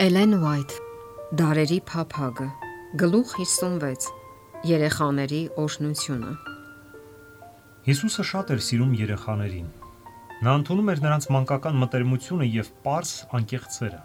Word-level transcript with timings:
Էլեն 0.00 0.30
Ուայթ 0.38 0.74
Դարերի 1.36 1.76
փափագը 1.84 2.44
Գլուխ 3.00 3.34
56 3.42 4.06
Երեխաների 4.64 5.40
օրհնությունը 5.60 6.30
Հիսուսը 7.88 8.24
շատ 8.30 8.54
էր 8.54 8.62
սիրում 8.68 8.94
երեխաներին։ 9.02 9.68
Նա 10.46 10.56
ընդունում 10.62 10.90
էր 10.94 11.04
նրանց 11.04 11.28
մանկական 11.36 11.78
մտերմությունը 11.82 12.48
եւ 12.48 12.72
པարս 12.80 13.12
անկեղծերը։ 13.40 14.02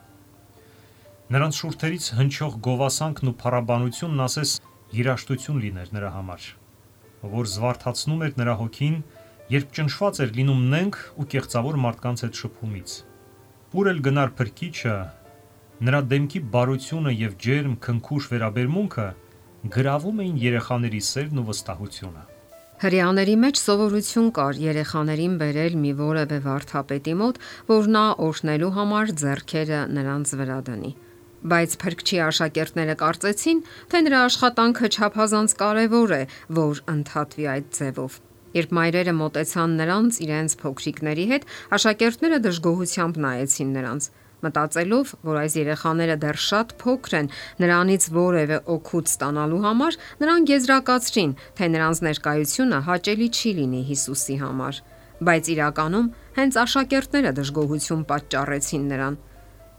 Նրանց 1.37 1.63
շուրթերից 1.63 2.11
հնչող 2.19 2.61
գովասանքն 2.67 3.31
ու 3.31 3.37
փառաբանությունն 3.39 4.27
ասես 4.27 4.59
երաշտություն 4.99 5.63
լիներ 5.63 5.95
նրա 5.95 6.13
համար, 6.19 6.53
որ 7.39 7.53
զվարթացնում 7.55 8.25
էր 8.27 8.39
նրա 8.43 8.61
հոգին, 8.67 9.03
երբ 9.55 9.75
ճնշված 9.79 10.25
էր 10.27 10.39
լինում 10.43 10.71
նենգ 10.75 11.03
ու 11.15 11.33
կեղծավոր 11.35 11.83
մարդկանց 11.87 12.25
հետ 12.27 12.41
շփումից։ 12.43 13.03
Ուր 13.79 13.95
էլ 13.95 14.09
գնար 14.09 14.35
փրկիչը, 14.35 14.95
Նրա 15.83 15.99
դեմքի 16.07 16.39
բարությունը 16.53 17.11
եւ 17.11 17.33
ջերմ 17.43 17.71
քնքուշ 17.83 18.27
վերաբերմունքը 18.31 19.07
գրավում 19.75 20.21
էին 20.23 20.37
երեխաների 20.39 21.01
սերն 21.03 21.41
ու 21.41 21.43
վստահությունը։ 21.49 22.23
Հрьяաների 22.85 23.35
մեջ 23.43 23.59
սովորություն 23.59 24.29
կար 24.37 24.61
երեխաներին 24.63 25.35
բերել 25.41 25.75
մի 25.83 25.91
որևէ 25.99 26.39
վարթապետի 26.47 27.15
մոտ, 27.19 27.41
որ 27.75 27.91
նա 27.91 28.05
օրհնելու 28.23 28.71
համար 28.79 29.13
зерքերը 29.25 29.81
նրանց 29.99 30.33
վրա 30.39 30.59
դնի։ 30.71 30.91
Բայց 31.51 31.71
փրկչի 31.83 32.17
աշակերտները 32.31 32.95
կարծեցին, 33.03 33.63
թե 33.91 34.05
նրա 34.07 34.19
աշխատանքը 34.31 34.87
չափազանց 34.95 35.59
կարևոր 35.59 36.11
է, 36.15 36.23
որ 36.55 36.83
ընդհատվի 36.95 37.45
այդ 37.55 37.67
ձևով։ 37.75 38.21
Երբ 38.55 38.69
մայրերը 38.79 39.13
մտեցան 39.19 39.71
նրանց 39.83 40.19
իրենց 40.25 40.53
փոքրիկների 40.63 41.25
հետ, 41.35 41.49
աշակերտները 41.75 42.37
դժգոհությամբ 42.45 43.19
նայեցին 43.25 43.75
նրանց։ 43.75 44.05
նրանց 44.05 44.23
մտածելով, 44.45 45.13
որ 45.25 45.37
այս 45.41 45.53
երեխաները 45.59 46.15
դեռ 46.25 46.39
շատ 46.45 46.73
փոքր 46.81 47.15
են 47.19 47.29
նրանից 47.63 48.07
որևէ 48.15 48.57
օգուտ 48.75 49.11
ստանալու 49.11 49.61
համար, 49.65 49.97
նրանք 50.25 50.51
եզրակացրին, 50.55 51.31
թե 51.55 51.69
նրանց 51.75 52.01
ներկայությունը 52.09 52.79
հաճելի 52.89 53.29
չի 53.35 53.51
լինի 53.59 53.81
Հիսուսի 53.91 54.35
համար, 54.43 54.81
բայց 55.25 55.45
իրականում 55.55 56.11
հենց 56.35 56.59
աշակերտները 56.65 57.31
դժգոհություն 57.39 58.03
պատճառեցին 58.11 58.85
նրան։ 58.91 59.19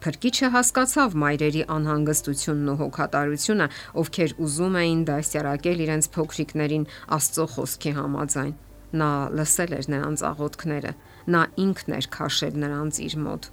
Փրկիչը 0.06 0.48
հասկացավ 0.52 1.14
մայրերի 1.22 1.62
անհանգստությունն 1.72 2.68
ու 2.72 2.76
հոգատարությունը, 2.80 3.66
ովքեր 4.02 4.34
ուզում 4.46 4.76
էին 4.80 5.00
դասյարակել 5.08 5.82
իրենց 5.86 6.08
փոքրիկներին 6.16 6.84
Աստծո 7.16 7.46
խոսքի 7.56 7.92
համաձայն։ 7.96 8.52
Նա 9.00 9.10
լսել 9.40 9.72
էր 9.76 9.88
նրանց 9.96 10.24
աղոթքները, 10.30 10.92
նա 11.32 11.42
ինքն 11.64 11.96
էր 11.96 12.08
քաշել 12.16 12.60
նրանց 12.66 13.00
իր 13.06 13.16
մոտ։ 13.24 13.48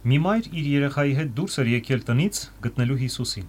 Մի 0.00 0.16
մայր 0.24 0.46
իր 0.56 0.68
երեխայի 0.72 1.10
հետ 1.12 1.32
դուրս 1.36 1.54
էր 1.60 1.68
եկել 1.70 2.04
տնից 2.08 2.38
գտնելու 2.64 2.94
Հիսուսին։ 3.02 3.48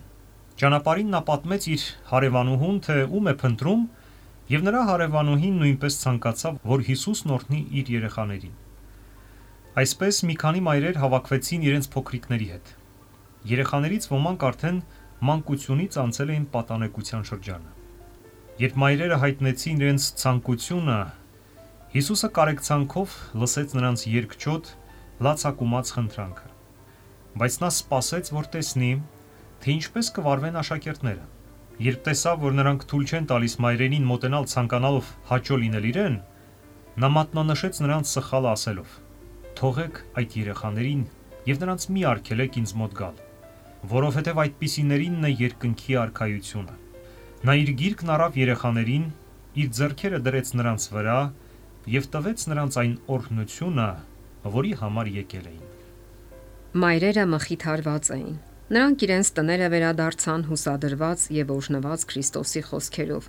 Ճանապարհին 0.60 1.14
նա 1.16 1.22
պատմեց 1.30 1.68
իր 1.72 1.86
հարևանուհուն, 2.10 2.80
թե 2.88 2.98
ում 3.08 3.30
է 3.32 3.34
փնտրում, 3.44 3.86
եւ 4.52 4.66
նրա 4.68 4.82
հարևանուհին 4.90 5.62
նույնպես 5.62 6.00
ցանկացավ, 6.02 6.58
որ 6.72 6.84
Հիսուսն 6.90 7.32
օրհնի 7.38 7.62
իր 7.80 7.92
երեխաներին։ 7.96 8.58
Այսպես 9.80 10.20
մի 10.28 10.36
քանի 10.44 10.64
մայրեր 10.68 11.00
հավաքվեցին 11.06 11.64
իրենց 11.72 11.88
փոքրիկների 11.96 12.48
հետ։ 12.52 12.76
Երեխաներից 13.56 14.10
ոմանք 14.12 14.46
արդեն 14.52 14.84
մանկությունից 15.32 15.98
անցել 16.04 16.36
էին 16.36 16.46
պատանեկության 16.52 17.26
շրջանը։ 17.32 17.72
Երբ 18.60 18.76
մայրերը 18.84 19.24
հայտնեցին 19.24 19.82
իրենց 19.88 20.12
ցանկությունը, 20.20 21.00
Հիսուսը 21.92 22.28
կարեկցանքով 22.36 23.16
լսեց 23.40 23.74
նրանց 23.80 24.04
երկչոտ 24.12 24.76
լացակումած 25.25 25.91
խնդրանքը։ 25.95 26.50
Բայց 27.42 27.58
նա 27.61 27.70
սպասեց, 27.71 28.32
որ 28.36 28.48
տեսնի, 28.55 28.92
թե 29.61 29.76
ինչպես 29.77 30.09
կվարվեն 30.17 30.59
աշակերտները։ 30.61 31.26
Երբ 31.82 32.02
տեսավ, 32.05 32.42
որ 32.42 32.55
նրանք 32.58 32.83
թույլ 32.92 33.05
չեն 33.11 33.27
տալիս 33.31 33.55
մայրենին 33.65 34.08
մոտենալ 34.11 34.48
ցանկանալով 34.52 35.11
հաճո 35.31 35.58
լինել 35.61 35.87
իրեն, 35.92 36.17
նա 37.02 37.10
մատնանշեց 37.15 37.80
նրանց 37.86 38.11
սխալը 38.11 38.49
ասելով. 38.52 38.89
«Թողեք 39.61 40.02
այդ 40.21 40.36
երեխաներին 40.42 41.02
եւ 41.48 41.61
նրանց 41.64 41.87
մի 41.95 42.04
արգելեք 42.11 42.60
ինձ 42.61 42.73
մոտ 42.81 42.93
գալ, 42.99 43.15
որովհետեւ 43.92 44.42
այդ 44.43 44.55
պիսիներինն 44.61 45.27
է 45.30 45.31
երկնքի 45.42 45.98
արքայությունը»։ 46.02 46.76
Նա 47.42 47.55
իր 47.61 47.71
գիրկն 47.81 48.14
առավ 48.15 48.37
երեխաներին, 48.42 49.05
իր 49.61 49.70
ձեռքերը 49.77 50.20
դրեց 50.27 50.52
նրանց 50.61 50.83
վրա 50.95 51.20
եւ 51.95 52.08
տվեց 52.14 52.45
նրանց 52.52 52.77
այն 52.81 52.93
օրհնությունը, 53.15 53.89
որի 54.50 54.72
համար 54.82 55.12
եկել 55.22 55.46
էին։ 55.52 55.68
Մայրերը 56.82 57.26
մխիթարված 57.36 58.10
էին։ 58.16 58.36
Նրանք 58.72 59.02
իրենց 59.06 59.30
տները 59.38 59.68
վերադարձան 59.74 60.44
հուսադրված 60.48 61.24
եւ 61.36 61.50
օրհնված 61.56 62.06
Քրիստոսի 62.12 62.62
խոսքերով։ 62.72 63.26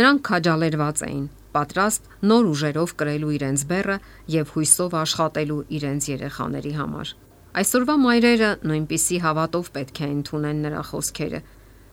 Նրանք 0.00 0.22
քաջալերված 0.28 1.02
էին, 1.06 1.26
պատրաստ 1.52 2.06
նոր 2.32 2.48
ուժերով 2.52 2.94
կրելու 3.02 3.32
իրենց 3.36 3.64
բեռը 3.72 3.96
եւ 4.32 4.52
հույսով 4.56 4.96
աշխատելու 5.02 5.58
իրենց 5.76 6.08
երեխաների 6.12 6.72
համար։ 6.78 7.12
Այսօրվա 7.52 7.96
մայրերը 8.00 8.50
նույնպիսի 8.72 9.18
հավատով 9.26 9.66
պետք 9.76 10.00
է 10.00 10.08
ընդունեն 10.12 10.62
նրա 10.64 10.82
խոսքերը։ 10.88 11.40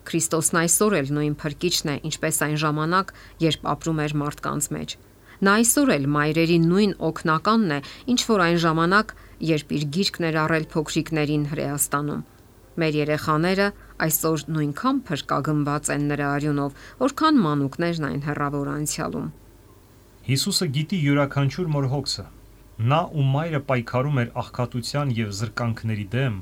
Քրիստոսն 0.07 0.59
այսօր 0.63 0.95
էլ 0.99 1.09
նույն 1.19 1.35
փրկիչն 1.43 1.91
է, 1.91 1.95
ինչպես 2.07 2.37
այն 2.47 2.57
ժամանակ, 2.63 3.11
երբ 3.43 3.67
ապրում 3.75 3.99
էր 4.07 4.15
մարդկանց 4.23 4.69
մեջ։ 4.79 4.95
Նա 5.39 5.51
այսօր 5.59 5.89
էլ 5.93 6.05
մայրերի 6.11 6.55
նույն 6.65 6.93
օկնականն 7.09 7.69
է, 7.71 7.79
ինչ 8.11 8.19
որ 8.27 8.41
այն 8.45 8.57
ժամանակ, 8.63 9.13
երբ 9.49 9.69
իր 9.77 9.83
գիրկն 9.95 10.25
էր 10.29 10.37
առել 10.43 10.65
փոքրիկներին 10.73 11.45
հրեաստանում։ 11.51 12.25
Մեր 12.79 12.97
երեխաները 12.99 13.67
այսօր 14.05 14.43
նույնքան 14.55 14.99
փրկագնված 15.07 15.91
են 15.95 16.03
նրա 16.11 16.27
արյունով, 16.39 16.75
որքան 16.99 17.39
մանուկներն 17.45 18.09
այն 18.09 18.21
հեռավոր 18.27 18.69
անցյալում։ 18.75 19.31
Հիսուսը 20.29 20.67
գիտի 20.75 20.99
յուրաքանչյուր 21.07 21.71
մոր 21.75 21.87
հոգսը։ 21.95 22.25
Նա 22.91 23.01
ու 23.19 23.27
մայրը 23.33 23.61
պայքարում 23.69 24.19
էր 24.23 24.29
աղքատության 24.43 25.13
եւ 25.23 25.31
զրկանքների 25.39 26.05
դեմ, 26.19 26.35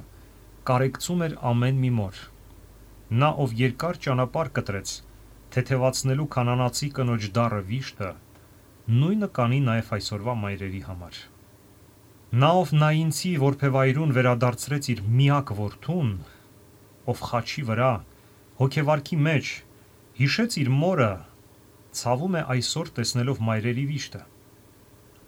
կարեկցում 0.69 1.21
էր 1.27 1.33
ամեն 1.53 1.81
մի 1.85 1.91
մոր։ 2.01 2.23
Նա 3.21 3.29
ով 3.45 3.53
երկար 3.61 3.99
ճանապարհ 4.05 4.49
կտրեց, 4.57 4.89
թեթևացնելու 5.55 6.31
կանանացի 6.37 6.89
կնոջ 6.97 7.27
դառը 7.37 7.61
վիշտը, 7.69 8.09
Նույնը 8.87 9.27
կանի 9.35 9.57
նաև 9.67 9.89
այսօրվա 9.97 10.33
մայրերի 10.41 10.77
համար։ 10.87 11.17
Նա 12.39 12.51
ով 12.59 12.69
նայինցի 12.81 13.31
որփեվայրուն 13.41 14.13
վերադարձրեց 14.15 14.87
իր 14.93 15.01
միակ 15.17 15.51
որդուն, 15.57 16.13
ով 17.11 17.23
խաչի 17.31 17.63
վրա 17.67 17.89
հոգեվարքի 18.61 19.19
մեջ 19.27 19.51
հիշեց 20.21 20.57
իր 20.63 20.71
մորը, 20.77 21.11
ցավում 21.99 22.39
է 22.39 22.45
այսօր 22.55 22.93
տեսնելով 23.01 23.43
մայրերի 23.49 23.85
վիշտը։ 23.91 24.23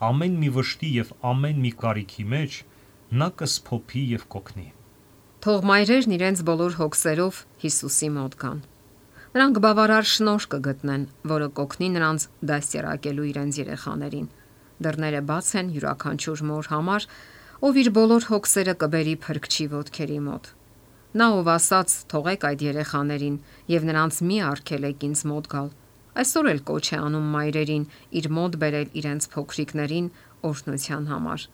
Ամեն 0.08 0.40
մի 0.40 0.56
վշտի 0.56 0.96
եւ 0.96 1.14
ամեն 1.34 1.64
մի 1.68 1.76
կարիքի 1.84 2.28
մեջ 2.40 2.60
նա 3.20 3.32
կսփոփի 3.44 4.08
եւ 4.16 4.28
կոգնի։ 4.40 4.68
Թող 5.44 5.72
մայրերն 5.74 6.16
իրենց 6.16 6.48
բոլոր 6.48 6.80
հոգսերով 6.80 7.46
Հիսուսի 7.64 8.10
մոտ 8.16 8.40
գան։ 8.40 8.68
Նրանք 9.30 9.58
բավարար 9.62 10.08
շնորհ 10.10 10.46
կգտնեն, 10.50 11.02
որը 11.30 11.48
կօգնի 11.58 11.88
նրանց 11.96 12.24
դաստիարակելու 12.50 13.26
իրենց 13.30 13.58
երեխաներին։ 13.60 14.30
Դռները 14.86 15.20
բաց 15.30 15.50
են 15.60 15.68
յուրաքանչյուր 15.76 16.42
մոր 16.50 16.70
համար, 16.74 17.06
ով 17.70 17.78
իր 17.82 17.90
բոլոր 17.98 18.26
հոգսերը 18.30 18.74
կբերի 18.82 19.14
փրկչի 19.26 19.66
ոտքերի 19.74 20.18
մոտ։ 20.30 20.50
Նա 21.20 21.28
ով 21.38 21.52
ասաց. 21.54 21.94
թողեք 22.10 22.48
այդ 22.50 22.64
երեխաներին 22.70 23.36
եւ 23.70 23.86
նրանց 23.90 24.18
մի 24.30 24.38
արգելեք 24.50 25.06
ինձ 25.10 25.22
մոտ 25.30 25.50
գալ։ 25.54 25.70
Այսօր 26.20 26.50
էլ 26.50 26.62
կոչ 26.70 26.86
է 26.90 26.98
անում 27.06 27.28
մայրերին 27.36 27.86
իր 28.18 28.26
մոտ 28.40 28.58
բերել 28.64 28.90
իրենց 29.00 29.30
փոքրիկներին 29.34 30.08
օրհնության 30.50 31.06
համար։ 31.14 31.46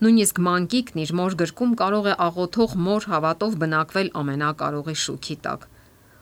Նույնիսկ 0.00 0.40
մանկիկն 0.48 1.00
իր 1.04 1.12
մոր 1.20 1.36
գրկում 1.44 1.72
կարող 1.76 2.06
է 2.08 2.14
աղոթող 2.24 2.76
մոր 2.88 3.08
հավատով 3.12 3.56
բնակվել 3.60 4.08
ամենակարողի 4.20 4.96
շուքի 5.04 5.36
տակ։ 5.44 5.68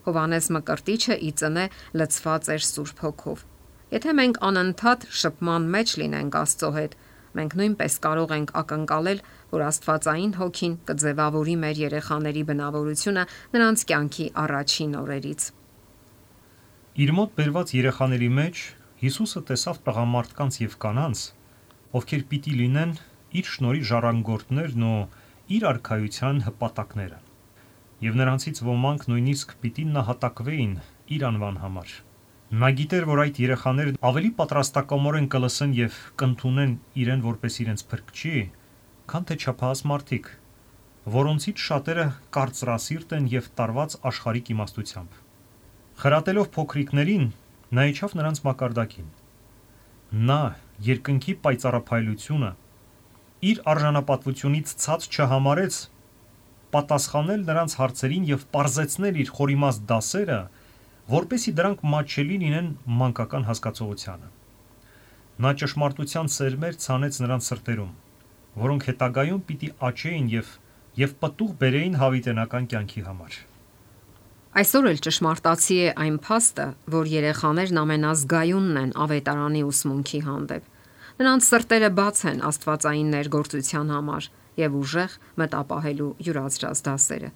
Հովանես 0.08 0.46
Մկրտիչը 0.56 1.16
ի 1.28 1.30
ծնե 1.42 1.64
լցված 2.00 2.50
էր 2.54 2.62
Սուրբ 2.68 3.04
Հոգով։ 3.04 3.44
Եթե 3.88 4.12
մենք 4.18 4.38
անընդհատ 4.48 5.04
շփման 5.18 5.68
մեջ 5.74 5.92
լինենք 6.00 6.38
Աստծո 6.38 6.70
հետ, 6.78 6.96
մենք 7.38 7.54
նույնպես 7.60 7.94
կարող 8.04 8.32
ենք 8.36 8.50
ակնկալել, 8.60 9.20
որ 9.52 9.64
Աստվածային 9.68 10.32
Հոգին 10.38 10.74
կձևավորի 10.88 11.54
մեր 11.64 11.80
երեխաների 11.84 12.42
բնավորությունը 12.48 13.24
նրանց 13.54 13.84
կյանքի 13.92 14.26
առաջին 14.44 14.96
օրերից։ 15.02 15.46
Իր 17.04 17.14
մոտ 17.18 17.36
բերված 17.38 17.74
երեխաների 17.78 18.30
մեջ 18.40 18.64
Հիսուսը 18.98 19.44
տեսավ 19.52 19.80
տղամարդկանց 19.86 20.60
եւ 20.64 20.76
կանանց, 20.82 21.24
ովքեր 22.00 22.26
պիտի 22.32 22.58
լինեն 22.64 22.96
իր 23.38 23.54
շնորհի 23.54 23.86
ժառանգորդներն 23.92 24.88
ու 24.88 24.98
իր 25.58 25.70
արխայության 25.72 26.44
հպատակները 26.48 27.27
եւ 28.04 28.18
նրանցից 28.20 28.60
ոմանք 28.68 29.06
նույնիսկ 29.10 29.54
պիտի 29.62 29.84
նահատակվեին 29.94 30.74
իր 31.16 31.24
անվան 31.28 31.56
համար։ 31.62 31.94
Նա 32.48 32.68
գիտեր, 32.78 33.04
որ 33.08 33.20
այդ 33.24 33.38
երեխաները 33.42 33.94
ավելի 34.08 34.30
պատրաստակամորեն 34.38 35.26
կլսեն 35.34 35.72
եւ 35.78 35.96
կընդունեն 36.22 36.70
իրեն 37.02 37.24
որպես 37.26 37.58
իրենց 37.64 37.82
փրկչի, 37.90 38.36
քան 39.12 39.26
թե 39.28 39.36
չափահաս 39.42 39.82
մարդիկ, 39.90 40.30
որոնցից 41.18 41.64
շատերը 41.64 42.06
կարծրասիրտ 42.38 43.12
են 43.18 43.28
եւ 43.34 43.50
տարված 43.58 43.98
աշխարհիկ 44.12 44.50
իմաստությամբ։ 44.54 45.18
Խրատելով 45.98 46.48
փոքրիկներին, 46.56 47.28
նա 47.74 47.84
իջավ 47.92 48.16
նրանց 48.18 48.40
մակարդակին։ 48.48 49.12
Նա 50.28 50.40
երկնքի 50.88 51.34
պայծառափայլությունը 51.44 52.50
իր 53.48 53.62
արժանապատվությունից 53.72 54.74
ցած 54.82 55.08
չհամարեց 55.14 55.80
պատասխանել 56.74 57.44
նրանց 57.48 57.74
հարցերին 57.80 58.24
եւ 58.28 58.46
parzեցնել 58.54 59.20
իր 59.22 59.30
խորիմաստ 59.38 59.84
դասերը, 59.88 60.38
որպեսի 61.08 61.52
դրանք 61.58 61.84
մատչելի 61.94 62.38
լինեն 62.44 62.70
մանկական 63.00 63.46
հասկացողությանը։ 63.48 64.32
Նա 65.38 65.52
ճշմարտության 65.62 66.32
սերմեր 66.34 66.80
ցանեց 66.84 67.20
նրանց 67.24 67.48
սրտերում, 67.48 67.92
որոնք 68.62 68.88
հետագայում 68.88 69.44
պիտի 69.48 69.68
աճեին 69.88 70.32
եւ 70.34 70.56
եւ 70.98 71.14
պտուղ 71.22 71.50
բերեին 71.60 71.96
հավիտենական 72.00 72.64
կյանքի 72.72 73.02
համար։ 73.06 73.38
Այսօր 74.58 74.88
էլ 74.90 75.00
ճշմարտացի 75.06 75.76
է 75.78 75.90
այն 76.02 76.16
փաստը, 76.24 76.66
որ 76.94 77.10
երեխաներն 77.12 77.80
ամենազգայունն 77.82 78.80
են 78.82 78.92
ավետարանի 79.04 79.62
ուսմունքի 79.68 80.20
հանդեպ։ 80.28 80.74
Նրանց 81.18 81.48
սրտերը 81.48 81.90
բաց 81.98 82.22
են 82.32 82.42
Աստվածային 82.48 83.12
ներգործության 83.14 83.92
համար 83.94 84.28
եւ 84.58 84.78
ուժեղ 84.82 85.18
մտապահելու 85.42 86.12
յուրացրած 86.28 86.82
դասերը։ 86.88 87.30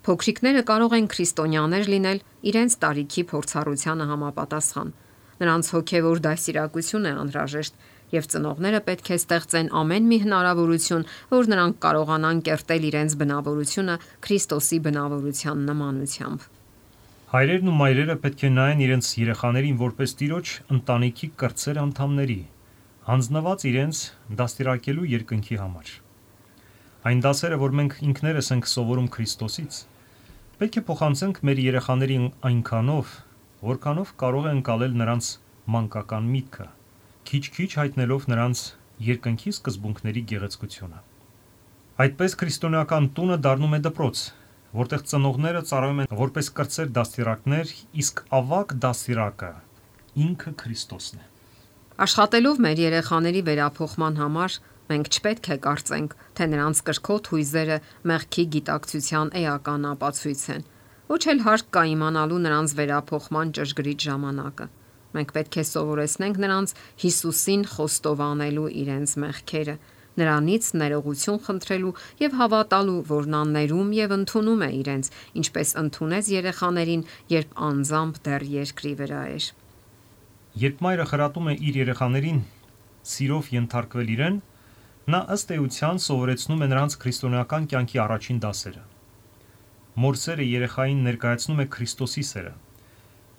Փոքրիկները 0.00 0.62
կարող 0.70 0.92
են 0.96 1.06
քրիստոնյաներ 1.12 1.88
լինել 1.94 2.20
իրենց 2.50 2.76
տարիքի 2.84 3.22
փորձառությանը 3.30 4.04
համապատասխան։ 4.10 4.92
Նրանց 5.40 5.66
հոգեվոր 5.74 6.22
դասիրակություն 6.24 7.08
է 7.10 7.12
անհրաժեշտ 7.20 7.82
եւ 8.14 8.26
ծնողները 8.32 8.80
պետք 8.86 9.10
է 9.10 9.18
ստեղծեն 9.20 9.68
ամեն 9.80 10.08
մի 10.10 10.18
հնարավորություն, 10.24 11.04
որ 11.30 11.50
նրանք 11.52 11.76
կարողանան 11.84 12.40
կերտել 12.48 12.86
իրենց 12.90 13.16
բնավորությունը 13.20 13.96
Քրիստոսի 14.26 14.78
բնավորության 14.88 15.62
նմանությամբ։ 15.70 16.48
Հայրերն 17.30 17.70
ու 17.70 17.78
մայրերը 17.78 18.16
պետք 18.24 18.40
է 18.42 18.52
նայեն 18.56 18.84
իրենց 18.88 19.10
երեխաներին 19.20 19.80
որպես 19.84 20.14
տիրոջ 20.20 20.54
ընտանիքի 20.74 21.28
կրտսեր 21.44 21.82
անդամների, 21.86 22.40
հանձնված 23.10 23.66
իրենց 23.70 24.04
դաստիարակելու 24.40 25.10
երկնքի 25.14 25.60
համար։ 25.62 25.98
Այն 27.00 27.20
դասերը, 27.24 27.56
որ 27.60 27.72
մենք 27.78 27.94
ինքներս 28.04 28.50
ենք 28.52 28.66
սովորում 28.68 29.06
Քրիստոսից, 29.14 29.76
պետք 30.60 30.74
է 30.76 30.82
փոխանցենք 30.90 31.38
մեր 31.48 31.60
երեխաներին 31.64 32.26
այնքանով, 32.50 33.14
որքանով 33.70 34.10
կարող 34.20 34.48
է 34.50 34.52
ընկալել 34.58 34.98
նրանց 35.00 35.30
մանկական 35.76 36.28
միտքը, 36.34 36.66
քիչ-քիչ 37.30 37.70
հայտնելով 37.80 38.26
նրանց 38.34 38.64
երկնքի 39.06 39.54
սկզբունքների 39.56 40.22
գեղեցկությունը։ 40.34 41.00
Այդպես 42.04 42.36
քրիստոնեական 42.40 43.08
տունը 43.16 43.40
դառնում 43.48 43.76
է 43.76 43.80
դպրոց, 43.88 44.20
որտեղ 44.76 45.02
ծնողները 45.10 45.62
ծառայում 45.70 46.02
են 46.04 46.12
որպես 46.20 46.52
կրտսեր 46.60 46.92
դաստիարակներ, 47.00 47.72
իսկ 48.04 48.22
ավակ 48.40 48.74
դաստիարակը 48.84 49.50
ինքը 50.20 50.52
Քրիստոսն 50.60 51.20
է։ 51.20 51.24
Աշխատելով 52.00 52.60
մեր 52.64 52.82
երեխաների 52.84 53.40
վերափոխման 53.48 54.20
համար 54.20 54.56
Մենք 54.90 55.08
չպետք 55.14 55.48
է 55.54 55.56
կարծենք, 55.64 56.14
թե 56.34 56.46
նրանց 56.50 56.78
կրքոտ 56.88 57.28
հույզերը 57.30 57.76
մեղքի 58.10 58.44
գիտակցության 58.56 59.28
էական 59.40 59.86
ապացույց 59.90 60.42
են։ 60.54 60.64
Ոչ 61.10 61.22
էլ 61.30 61.40
հարկ 61.46 61.68
կա 61.76 61.82
իմանալու 61.90 62.40
նրանց 62.46 62.74
վերափոխման 62.80 63.52
ճշգրիտ 63.60 64.04
ժամանակը։ 64.10 64.66
Մենք 65.14 65.32
պետք 65.36 65.56
է 65.60 65.64
սովորեցնենք 65.70 66.36
նրանց 66.42 66.74
Հիսուսին 67.02 67.62
խոստովանելու 67.70 68.66
իրենց 68.82 69.14
մեղքերը, 69.24 69.74
նրանից 70.20 70.68
ներողություն 70.80 71.40
խնդրելու 71.46 71.94
եւ 72.20 72.36
հավատալու, 72.40 73.00
որ 73.10 73.30
նա 73.34 73.40
ներում 73.54 73.90
եւ 73.96 74.14
ընդունում 74.18 74.62
է 74.66 74.70
իրենց, 74.80 75.10
ինչպես 75.40 75.74
ընդունեց 75.82 76.30
երեխաներին, 76.34 77.04
երբ 77.30 77.58
անձամբ 77.70 78.22
դեռ 78.26 78.46
երկրի 78.54 78.94
վրա 79.00 79.22
էր։ 79.34 79.50
Երբ 80.60 80.80
մայրը 80.86 81.06
խրատում 81.10 81.50
է 81.50 81.54
իր 81.70 81.80
երեխաներին 81.80 82.40
սիրով 83.10 83.50
ենթարկվել 83.54 84.08
իրեն, 84.14 84.40
Նա 85.10 85.20
ըստ 85.34 85.52
էության 85.56 85.98
սովորեցնում 86.04 86.60
է 86.64 86.66
նրանց 86.70 86.94
քրիստոնեական 87.02 87.64
կյանքի 87.72 88.00
առաջին 88.02 88.40
դասերը։ 88.44 88.82
Մորսերը 90.02 90.44
երեխային 90.46 91.00
ներկայացնում 91.06 91.62
է 91.62 91.66
Քրիստոսի 91.74 92.22
սերը, 92.28 92.52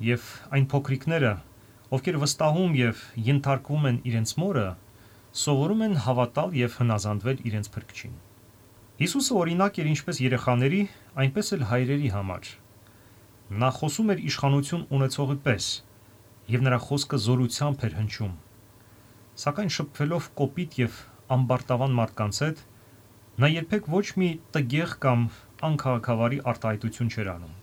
եւ 0.08 0.26
այն 0.58 0.66
փոքրիկները, 0.74 1.32
ովքեր 1.98 2.18
վստահում 2.24 2.74
եւ 2.80 3.04
ենթարկվում 3.28 3.88
են 3.92 4.00
իրենց 4.12 4.34
մորը, 4.42 4.66
սովորում 5.44 5.86
են 5.86 5.96
հավատալ 6.08 6.58
եւ 6.60 6.76
հնազանդվել 6.82 7.46
իրենց 7.52 7.72
փրկչին։ 7.78 8.18
Հիսուսը 9.02 9.38
օրինակ 9.44 9.80
էր 9.82 9.92
ինչպես 9.92 10.22
երեխաների, 10.26 10.82
այնպես 11.24 11.54
էլ 11.56 11.64
հայրերի 11.72 12.12
համար։ 12.18 12.52
Նա 13.62 13.70
խոսում 13.78 14.12
էր 14.16 14.26
իշխանություն 14.32 14.84
ունեցողի 14.98 15.38
պես, 15.46 15.70
եւ 16.52 16.68
նրա 16.68 16.82
խոսքը 16.90 17.22
զորությամբ 17.30 17.88
էր 17.88 17.98
հնչում։ 18.02 18.36
Սակայն 19.42 19.74
շփվելով 19.78 20.30
կոպիտ 20.42 20.78
եւ 20.82 21.00
ամբարտավան 21.38 21.98
մարդկանց 22.02 22.42
հետ, 22.46 22.62
նա 23.42 23.50
երբեք 23.56 23.90
ոչ 23.96 24.06
մի 24.22 24.30
տգեղ 24.56 24.96
կամ 25.06 25.26
անքաղաքավարի 25.72 26.40
արտահայտություն 26.52 27.12
չէր 27.16 27.32
անում։ 27.36 27.58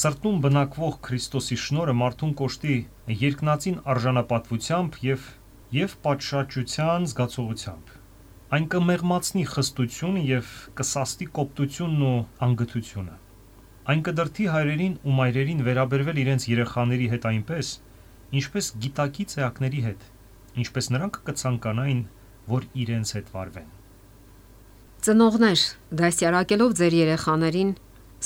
Սրտում 0.00 0.36
բնակվող 0.44 0.96
Քրիստոսի 1.06 1.56
շնորհը 1.60 1.94
մարդուն 2.00 2.34
կոշտի 2.40 2.74
երկնածին 3.20 3.78
արժանապատվությամբ 3.94 4.98
եւ 5.06 5.24
եւ 5.70 5.96
պատշաճության 6.04 7.08
զգացողությամբ։ 7.10 7.90
Այն 8.56 8.64
կմեղմացնի 8.74 9.42
խստությունը 9.50 10.22
եւ 10.26 10.54
կսաստի 10.78 11.26
կոպտությունն 11.36 12.06
ու 12.06 12.14
անգթությունը։ 12.46 13.18
Այն 13.90 14.02
կդրթի 14.06 14.46
հայրերին 14.54 14.96
ու 15.06 15.14
մայրերին 15.18 15.62
վերաբերվել 15.66 16.18
իրենց 16.22 16.46
երեխաների 16.50 17.06
հետ 17.12 17.28
այնպես, 17.30 17.70
ինչպես 18.40 18.72
գիտակից 18.86 19.36
էակների 19.42 19.84
հետ, 19.86 20.08
ինչպես 20.64 20.90
նրանք 20.94 21.20
կցանկանային 21.30 22.02
որ 22.48 22.66
իրենց 22.84 23.12
հետ 23.16 23.30
վարվեն։ 23.34 23.68
Ծնողներ, 25.00 25.60
դասյարակելով 26.00 26.72
ձեր 26.80 26.94
երեխաներին, 27.00 27.70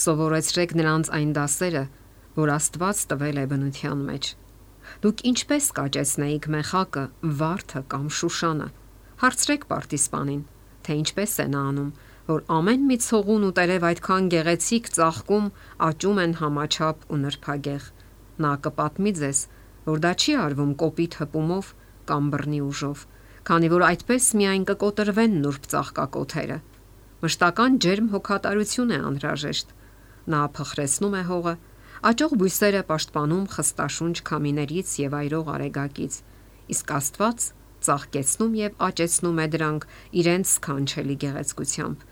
սովորեցրեք 0.04 0.72
նրանց 0.80 1.10
այն 1.18 1.34
դասերը, 1.34 1.84
որ 2.34 2.50
Աստված 2.54 3.02
տվել 3.10 3.36
է 3.38 3.44
բնության 3.52 4.00
մեջ։ 4.08 4.30
Դուք 5.04 5.22
ինչպես 5.30 5.68
կաճեցնեիք 5.78 6.48
մեխակը, 6.54 7.04
վարդը 7.40 7.82
կամ 7.94 8.08
շուշանը։ 8.18 8.68
Հարցրեք 9.22 9.66
պարտիսպանին, 9.70 10.42
թե 10.84 10.96
ինչպես 11.04 11.36
է 11.44 11.46
նա 11.54 11.62
անում, 11.70 11.90
որ 12.24 12.44
ամեն 12.58 12.84
մի 12.90 12.96
ցողուն 13.04 13.46
ու 13.48 13.54
տերև 13.58 13.86
այդքան 13.90 14.28
գեղեցիկ 14.34 14.90
ծաղկում 14.98 15.48
աճում 15.88 16.20
են 16.24 16.36
համաչափ 16.40 17.06
ու 17.14 17.18
նրբագեղ։ 17.24 17.88
Նա 18.44 18.52
կպատմի 18.66 19.12
ձեզ, 19.20 19.40
որ 19.84 19.98
դա 20.04 20.12
չի 20.24 20.36
արվում 20.44 20.72
կոպիտ 20.82 21.18
հպումով 21.20 21.72
կամ 22.08 22.30
բռնի 22.34 22.60
ուժով, 22.64 23.04
քանի 23.44 23.68
որ 23.72 23.82
այդպես 23.84 24.26
միայն 24.40 24.62
կկոտրվեն 24.70 25.34
նուրբ 25.44 25.66
ծաղկակոթերը։ 25.72 26.56
Մշտական 27.24 27.76
ջերմ 27.84 28.06
հոգատարություն 28.14 28.94
է 28.94 29.00
անհրաժեշտ։ 29.08 29.74
Նա 30.34 30.40
փխրեցնում 30.56 31.16
է 31.18 31.22
հողը, 31.28 31.54
աճող 32.10 32.32
բույսերը 32.40 32.82
պաշտպանում 32.88 33.44
խստաշունչ 33.54 34.16
քամիներից 34.30 34.94
եւ 35.04 35.16
այրող 35.20 35.52
արեգակից, 35.54 36.18
իսկ 36.72 36.96
Աստված 36.96 37.46
ծաղկեցնում 37.84 38.58
եւ 38.64 38.82
աճեցնում 38.88 39.40
է 39.44 39.46
դրանք 39.54 39.86
իրենց 40.24 40.52
սքանչելի 40.54 41.16
գեղեցկությամբ։ 41.24 42.10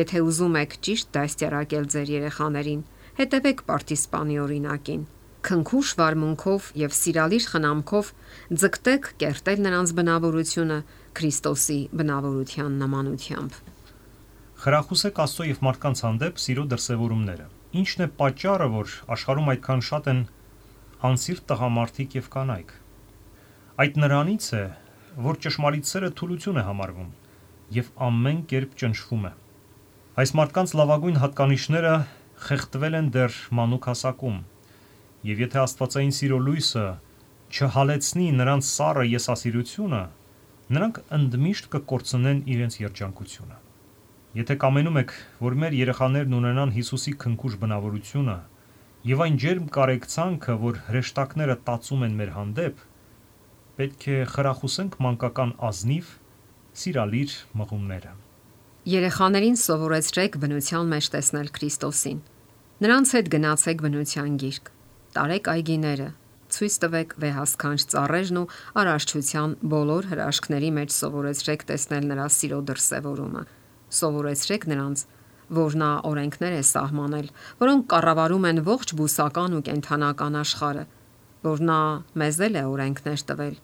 Եթե 0.00 0.26
ուզում 0.30 0.60
եք 0.64 0.76
ճիշտ 0.86 1.14
դաստիարակել 1.20 1.88
ձեր 1.92 2.12
երեխաներին, 2.16 2.84
հետևեք 3.20 3.64
պարտիսպանի 3.68 4.36
օրինակին 4.48 5.02
քնքուշ 5.46 5.90
վարմունքով 6.00 6.66
եւ 6.80 6.94
սիրալիր 6.96 7.44
խնամքով 7.50 8.08
ձգտեք 8.60 9.06
կերտել 9.22 9.62
նրանց 9.66 9.92
բնավորությունը 10.00 10.78
Քրիստոսի 11.20 11.78
բնավորության 12.00 12.76
նմանությամբ։ 12.82 13.56
Խրախուսեք 14.60 15.20
Աստծո 15.24 15.46
եւ 15.48 15.62
մարդկանց 15.66 16.02
հանդեպ 16.04 16.40
սիրո 16.44 16.64
դրսևորումները։ 16.74 17.46
Ինչն 17.80 18.04
է 18.04 18.08
պատճառը, 18.20 18.68
որ 18.76 18.94
աշխարհում 19.16 19.50
այդքան 19.54 19.82
շատ 19.88 20.10
են 20.12 20.20
անսիրտ 21.10 21.44
տղամարդիկ 21.50 22.16
եւ 22.20 22.30
կանայք։ 22.36 22.72
Այդ 23.80 24.00
նրանից 24.04 24.48
է, 24.60 24.64
որ 25.30 25.40
ճշմարիտ 25.46 25.90
սերը 25.90 26.10
թուլություն 26.20 26.60
է 26.60 26.64
համարվում 26.68 27.10
եւ 27.80 27.92
ամեն 28.10 28.40
կերպ 28.50 28.74
ճնշվում 28.82 29.24
է։ 29.30 29.32
Այս 30.20 30.32
մարդկանց 30.40 30.74
լավագույն 30.80 31.20
հատկանիշները 31.24 31.94
խեղդվել 32.44 32.98
են 33.00 33.10
դեռ 33.14 33.36
մանուկ 33.56 33.88
հասակում 33.90 34.38
Եվ 35.20 35.40
եթե 35.44 35.58
Աստվածային 35.60 36.12
սիրո 36.16 36.36
լույսը 36.46 36.84
չհալեցնի 37.50 38.28
նրանց 38.38 38.68
սառը 38.70 39.02
եսասիրությունը, 39.10 39.98
նրանք 40.72 41.00
ընդմիշտ 41.16 41.68
կկորցնեն 41.74 42.40
իրենց 42.54 42.76
երջանկությունը։ 42.80 43.58
Եթե 44.40 44.56
կամենում 44.62 44.98
եք, 45.02 45.12
որ 45.44 45.58
մեր 45.60 45.76
երեխաներն 45.80 46.38
ունենան 46.40 46.72
Հիսուսի 46.78 47.14
քնքուշ 47.20 47.58
բնավորությունը 47.60 48.38
եւ 49.10 49.22
այն 49.26 49.36
ջերմ 49.44 49.68
կարեկցանքը, 49.76 50.56
որ 50.64 50.80
հրեշտակները 50.88 51.58
տածում 51.68 52.02
են 52.06 52.16
մեր 52.20 52.32
հանդեպ, 52.38 52.82
պետք 53.80 54.08
է 54.14 54.18
խրախուսենք 54.32 54.98
մանկական 55.04 55.54
ազնիվ, 55.68 56.10
սիրալիր 56.80 57.38
մղումները։ 57.60 58.12
Երեխաներին 58.88 59.56
սովորեցրեք 59.68 60.36
բնության 60.40 60.92
մեջ 60.96 61.14
տեսնել 61.16 61.48
Քրիստոսին։ 61.60 62.20
Նրանց 62.80 63.16
հետ 63.20 63.34
գնացեք 63.34 63.82
բնության 63.84 64.36
գիրկ։ 64.40 64.70
Տարեք 65.10 65.48
այգիները, 65.50 66.04
ցույց 66.54 66.74
տվեք 66.82 67.14
վեհասքանչ 67.22 67.78
ծառերն 67.90 68.36
ու 68.40 68.50
արարչության 68.78 69.54
բոլոր 69.72 70.06
հրաշքների 70.10 70.68
մեջ 70.76 70.92
սովորեցրեք 70.94 71.64
տեսնել 71.70 72.04
նրա 72.10 72.26
սիրո 72.34 72.58
դրսևորումը։ 72.68 73.42
Սովորեցրեք 74.00 74.66
նրանց, 74.70 75.02
որ 75.58 75.76
նա 75.82 75.90
օրենքներ 76.10 76.54
է 76.54 76.62
սահմանել, 76.70 77.26
որոնք 77.62 77.88
կառավարում 77.90 78.46
են 78.50 78.62
ողջ 78.70 78.94
բուսական 79.00 79.56
ու 79.58 79.64
կենթանական 79.66 80.38
աշխարհը, 80.40 80.84
որ 81.50 81.64
նա 81.66 81.80
մեզ 82.22 82.38
էլ 82.46 82.60
է 82.60 82.64
օրենքներ 82.70 83.24
տվել 83.30 83.56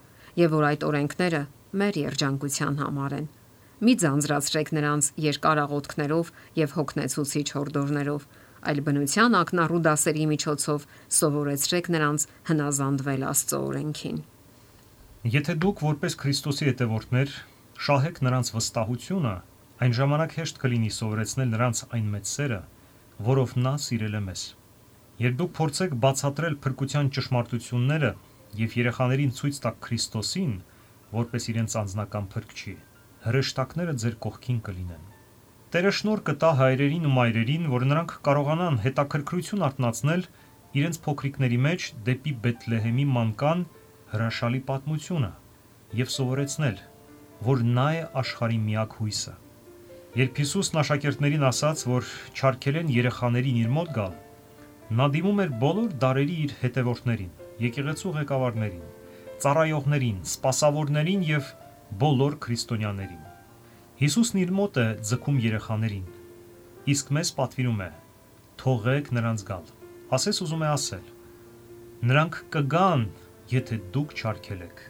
եւ 0.43 0.57
որ 0.57 0.67
այդ 0.67 0.87
օրենքները 0.91 1.43
մեր 1.79 2.01
երջանկության 2.03 2.81
համար 2.83 3.17
են։ 3.21 3.31
Մի 3.87 3.95
ձանձրացրեք 4.03 4.75
նրանց 4.75 5.13
երկար 5.21 5.59
աղոթքներով 5.63 6.35
եւ 6.59 6.75
հոգնեցուցիչ 6.81 7.47
հորդորներով, 7.55 8.23
այլ 8.67 8.81
բնության 8.87 9.37
ակնառու 9.41 9.81
դասերի 9.87 10.25
միջոցով 10.33 10.87
սովորեցրեք 11.17 11.91
նրանց 11.97 12.27
հնազանդվել 12.51 13.27
Աստծո 13.31 13.61
օրենքին։ 13.67 14.19
Եթե 15.37 15.55
դուք 15.67 15.83
որպես 15.87 16.17
Քրիստոսի 16.23 16.69
հետևորդներ 16.71 17.35
շահեք 17.87 18.21
նրանց 18.27 18.51
վստահությունը, 18.57 19.35
այն 19.85 19.97
ժամանակ 19.97 20.37
հեշտ 20.41 20.61
կլինի 20.63 20.91
սովորեցնել 20.97 21.51
նրանց 21.57 21.83
այն 21.97 22.07
մեծ 22.15 22.31
սերը, 22.37 22.61
որով 23.27 23.57
նա 23.67 23.75
սիրել 23.87 24.17
է 24.17 24.23
մեզ։ 24.29 24.45
Երբ 25.27 25.37
դուք 25.41 25.53
փորձեք 25.57 25.99
բացատրել 26.07 26.57
փրկության 26.65 27.11
ճշմարտությունները 27.17 28.13
եւ 28.61 28.79
երեխաներին 28.81 29.35
ցույց 29.41 29.61
տաք 29.67 29.83
Քրիստոսին, 29.87 30.55
որպես 31.17 31.51
իրենց 31.53 31.77
անձնական 31.83 32.31
փրկչի, 32.37 32.75
հրեշտակները 33.27 33.95
ձեր 34.05 34.19
կողքին 34.27 34.61
կլինեն։ 34.71 35.16
Տերը 35.75 35.91
շնոր 35.99 36.21
կտա 36.27 36.49
հայրերին 36.61 37.07
ու 37.09 37.11
մայրերին, 37.15 37.65
որ 37.73 37.85
նրանք 37.91 38.13
կարողանան 38.27 38.77
հետաքրքրություն 38.85 39.65
արտնացնել 39.67 40.23
իրենց 40.79 40.99
փոքրիկների 41.07 41.59
մեջ 41.65 41.87
դեպի 42.07 42.35
Բեթլեհեմի 42.45 43.07
մանկան 43.17 43.65
հրաշալի 44.13 44.61
պատմությունը 44.69 45.33
եւ 46.03 46.13
սովորեցնել, 46.17 46.79
որ 47.51 47.67
նա 47.81 47.89
է 47.97 48.07
աշխարհի 48.23 48.61
միակ 48.69 48.97
հույսը։ 49.01 49.35
Երբ 50.23 50.41
Հիսուսն 50.47 50.81
աշակերտներին 50.87 51.47
ասաց, 51.51 51.85
որ 51.91 52.11
չարքել 52.39 52.83
են 52.87 52.97
երեխաներին 53.01 53.63
իր 53.67 53.77
մոտ 53.77 53.95
գալ, 53.99 54.19
նա 55.03 55.13
դիմում 55.19 55.47
էր 55.47 55.57
բոլոր 55.67 55.95
դարերի 56.07 56.43
իր 56.47 56.59
հետևորդներին, 56.63 57.33
եկեղեցու 57.67 58.19
ղեկավարներին, 58.23 58.91
ծառայողներին, 59.43 60.27
սպասավորներին 60.31 61.31
եւ 61.37 61.57
բոլոր 62.07 62.39
քրիստոնյաներին։ 62.47 63.36
Հիսուսն 63.97 64.43
իր 64.43 64.51
մոտ 64.53 64.75
է 64.77 64.83
ձգում 65.09 65.37
երեխաներին, 65.41 66.09
իսկ 66.93 67.13
մեզ 67.17 67.29
պատվիրում 67.37 67.79
է. 67.81 67.87
թողեք 68.61 69.07
նրանց 69.17 69.45
գալ։ 69.49 69.71
Ասես 70.13 70.41
ուզում 70.45 70.65
է 70.65 70.69
ասել. 70.69 71.07
նրանք 72.05 72.35
կգան, 72.53 73.07
եթե 73.57 73.79
դուք 73.97 74.11
չարքելեք։ 74.21 74.83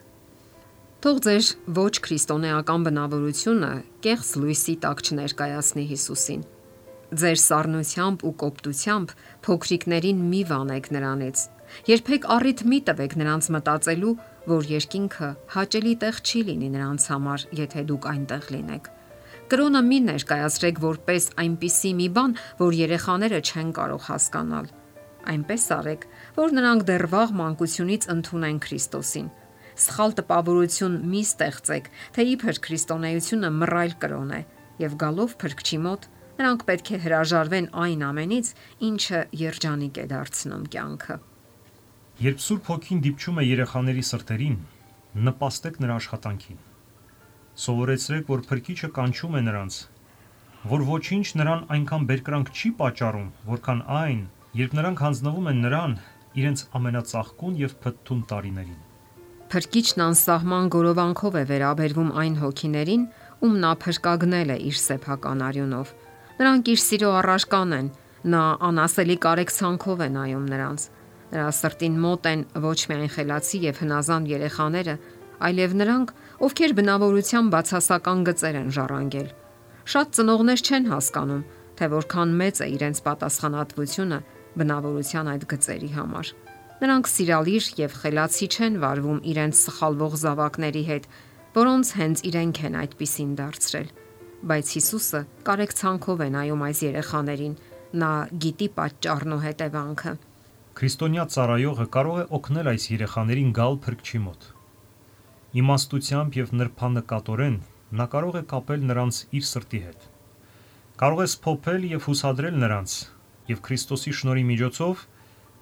Թող 1.07 1.17
ձեր 1.23 1.45
ոչ 1.79 1.95
քրիստոնեական 2.03 2.81
բնավորությունը 2.87 3.71
կեղծ 4.03 4.29
լույսի 4.43 4.75
տակ 4.83 4.99
չներկայացնի 5.07 5.85
Հիսուսին։ 5.93 6.43
Ձեր 7.15 7.39
սառնությամբ 7.47 8.27
ու 8.27 8.35
կոպտությամբ 8.43 9.15
փոքրիկներին 9.47 10.27
մի 10.35 10.43
վանեք 10.51 10.91
նրանից։ 10.99 11.37
Երբեք 11.95 12.27
առիթ 12.35 12.67
մի 12.67 12.79
տվեք 12.91 13.15
նրանց 13.23 13.45
մտածելու, 13.55 14.19
որ 14.51 14.63
երկինքը 14.75 15.31
հաճելի 15.55 15.95
տեղ 16.03 16.21
չի 16.27 16.41
լինի 16.51 16.75
նրանց 16.75 17.11
համար, 17.15 17.49
եթե 17.63 17.87
դուք 17.87 18.13
այնտեղ 18.17 18.53
լինեք։ 18.57 18.96
Կրոնը 19.47 19.81
մի 19.87 19.99
ներկայացրեք 20.03 20.79
որպես 20.83 21.27
այնպիսի 21.39 21.91
մի 21.95 22.07
բան, 22.17 22.33
որ 22.59 22.77
երեխաները 22.81 23.39
չեն 23.47 23.69
կարող 23.77 24.03
հասկանալ։ 24.07 24.71
Այնպես 25.33 25.67
արեք, 25.77 26.07
որ 26.35 26.57
նրանք 26.57 26.87
դեռ 26.89 27.07
վաղ 27.13 27.35
մանկությունից 27.41 28.09
ընդունեն 28.17 28.59
Քրիստոսին։ 28.67 29.31
Սխալ 29.87 30.17
տպավորություն 30.19 30.99
մի 31.15 31.23
ստեղծեք, 31.29 31.89
թե 32.17 32.27
իբր 32.33 32.61
քրիստոնեությունը 32.67 33.51
մռայլ 33.63 33.97
կրոն 34.03 34.35
է, 34.35 34.43
եւ 34.83 34.99
գալով 35.07 35.39
փրկչի 35.47 35.81
մոտ 35.87 36.11
նրանք 36.43 36.69
պետք 36.69 36.91
է 36.97 37.03
հրաժարվեն 37.07 37.69
այն 37.87 38.07
ամենից, 38.11 38.55
ինչը 38.91 39.21
երջանիկ 39.47 40.01
է 40.03 40.07
դարձնում 40.11 40.65
կյանքը։ 40.75 41.17
Երբ 42.27 42.47
Սուրբ 42.51 42.71
Հոգին 42.73 43.03
դիպչում 43.07 43.41
է 43.41 43.45
երեխաների 43.47 44.05
սրտերին, 44.11 44.57
նպաստեք 45.31 45.85
նրա 45.87 46.01
աշխատանքին։ 46.03 46.66
Սովորեցրեք, 47.57 48.25
որ 48.29 48.41
Փրկիչը 48.51 48.89
կանչում 48.97 49.37
է 49.39 49.41
նրանց, 49.47 49.77
որ 50.69 50.83
ոչինչ 50.91 51.27
նրան 51.41 51.61
այնքան 51.73 52.03
բերկրանք 52.11 52.51
չի 52.53 52.71
պատճառում, 52.81 53.31
որքան 53.49 53.81
այն, 53.97 54.21
երբ 54.61 54.77
նրանք 54.77 55.03
հանձնվում 55.05 55.49
են 55.53 55.63
նրան 55.65 55.95
իրենց 56.37 56.65
ամենածաղկուն 56.77 57.55
եւ 57.63 57.77
փթթուն 57.87 58.21
տարիներին։ 58.33 58.83
Փրկիչն 59.57 60.05
անսահման 60.05 60.69
գորովանքով 60.75 61.39
է 61.41 61.45
վերաբերվում 61.53 62.11
այն 62.23 62.37
հոգիներին, 62.43 63.09
ում 63.47 63.59
նա 63.65 63.73
փրկagնել 63.87 64.53
է 64.53 64.59
իր 64.69 64.79
սեփական 64.83 65.45
արյունով։ 65.49 65.93
Նրանք 66.37 66.71
իր 66.77 66.81
սիրո 66.85 67.11
առաշկան 67.25 67.77
են, 67.81 67.91
նա 68.37 68.45
անասելի 68.69 69.17
կարեկցանքով 69.25 70.03
է 70.05 70.09
նայում 70.17 70.47
նրանց։ 70.53 70.89
Նրա 71.33 71.51
սրտին 71.57 72.01
մոտ 72.05 72.27
են 72.37 72.43
ոչ 72.67 72.79
միայն 72.91 73.13
խելացի 73.17 73.59
եւ 73.65 73.81
հնազանդ 73.87 74.33
երեխաները, 74.37 74.95
այլև 75.47 75.77
նրանք, 75.81 76.13
ովքեր 76.37 76.73
բնավորության 76.77 77.47
բացասական 77.53 78.25
գծեր 78.29 78.57
են 78.61 78.73
ժառանգել։ 78.77 79.29
Շատ 79.87 80.09
ծնողներ 80.17 80.61
չեն 80.67 80.89
հասկանում, 80.93 81.45
թե 81.77 81.87
որքան 81.93 82.35
մեծ 82.41 82.57
է 82.61 82.67
իրենց 82.77 82.99
պատասխանատվությունը 83.07 84.19
բնավորության 84.61 85.31
այդ 85.33 85.47
գծերի 85.53 85.91
համար։ 85.97 86.33
Նրանք 86.77 87.09
սիրալիր 87.09 87.69
եւ 87.81 87.95
խելացի 88.03 88.47
չեն 88.53 88.75
վարվում 88.85 89.21
իրենց 89.33 89.61
սխալվող 89.65 90.17
զավակների 90.27 90.83
հետ, 90.91 91.07
որոնց 91.57 91.93
հենց 91.97 92.23
իրենք 92.29 92.61
են 92.69 92.77
այդպիսին 92.85 93.31
դարձրել։ 93.41 93.89
Բայց 94.47 94.73
Հիսուսը 94.77 95.21
կարեկցանքով 95.47 96.21
է 96.21 96.29
նայում 96.37 96.65
այս 96.67 96.83
երեխաներին։ 96.85 97.55
Նա 97.97 98.11
գիտի 98.45 98.69
պատճառն 98.77 99.37
ու 99.37 99.41
հետևանքը։ 99.47 100.13
Քրիստոնյա 100.77 101.25
ծառայողը 101.33 101.87
կարող 101.97 102.21
է 102.21 102.25
օգնել 102.37 102.71
այս 102.77 102.85
երեխաներին 102.93 103.57
գալ 103.57 103.81
փրկչի 103.87 104.21
մոտ։ 104.27 104.51
Իմաստությամբ 105.57 106.37
եւ 106.37 106.51
նրբանկատորեն 106.61 107.55
նա 107.99 108.07
կարող 108.13 108.35
է 108.41 108.43
կապել 108.51 108.83
նրանց 108.91 109.21
իր 109.39 109.45
սրտի 109.51 109.81
հետ։ 109.85 110.03
Կարող 111.03 111.23
է 111.23 111.29
սփոփել 111.33 111.87
եւ 111.93 112.09
հուսադրել 112.11 112.59
նրանց 112.65 112.97
եւ 113.53 113.63
Քրիստոսի 113.69 114.13
շնորհի 114.21 114.45
միջոցով 114.51 115.05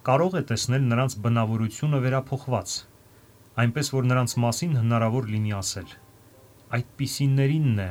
կարող 0.09 0.35
է 0.41 0.43
տեսնել 0.51 0.89
նրանց 0.95 1.17
բնավորությունը 1.27 2.01
վերափոխված, 2.05 2.75
այնպես 3.65 3.93
որ 3.95 4.11
նրանց 4.11 4.37
մասին 4.47 4.75
հնարավոր 4.81 5.31
լինի 5.35 5.55
ասել. 5.61 5.89
այդպիսիներինն 6.75 7.81
է 7.85 7.91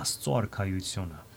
Աստծո 0.00 0.36
արքայությունը։ 0.40 1.33